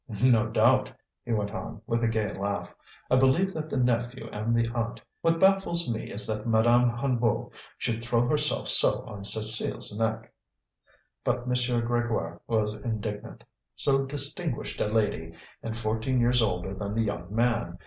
"No 0.23 0.47
doubt!" 0.49 0.91
he 1.23 1.31
went 1.31 1.51
on, 1.51 1.79
with 1.85 2.03
a 2.03 2.07
gay 2.07 2.33
laugh. 2.33 2.73
"I 3.11 3.17
believe 3.17 3.53
that 3.53 3.69
the 3.69 3.77
nephew 3.77 4.27
and 4.31 4.55
the 4.55 4.67
aunt 4.73 4.99
What 5.21 5.39
baffles 5.39 5.93
me 5.93 6.09
is 6.09 6.25
that 6.25 6.47
Madame 6.47 6.89
Hennebeau 6.89 7.51
should 7.77 8.03
throw 8.03 8.27
herself 8.27 8.67
so 8.67 9.05
on 9.05 9.19
Cécile's 9.21 9.95
neck." 9.99 10.33
But 11.23 11.41
M. 11.43 11.51
Grégoire 11.51 12.39
was 12.47 12.79
indignant. 12.81 13.43
So 13.75 14.07
distinguished 14.07 14.81
a 14.81 14.87
lady, 14.87 15.33
and 15.61 15.77
fourteen 15.77 16.19
years 16.19 16.41
older 16.41 16.73
than 16.73 16.95
the 16.95 17.03
young 17.03 17.27
man! 17.31 17.77